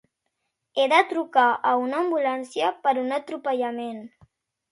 [0.79, 4.01] He de trucar a una ambulància per un atropellament.